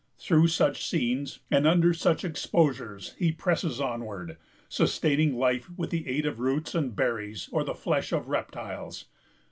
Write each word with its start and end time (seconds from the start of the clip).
Through 0.17 0.47
such 0.47 0.83
scenes, 0.87 1.41
and 1.51 1.67
under 1.67 1.93
such 1.93 2.25
exposures, 2.25 3.13
he 3.19 3.31
presses 3.31 3.79
onward, 3.79 4.37
sustaining 4.67 5.35
life 5.35 5.69
with 5.77 5.91
the 5.91 6.07
aid 6.07 6.25
of 6.25 6.39
roots 6.39 6.73
and 6.73 6.95
berries 6.95 7.49
or 7.51 7.63
the 7.63 7.75
flesh 7.75 8.11
of 8.11 8.27
reptiles. 8.27 9.05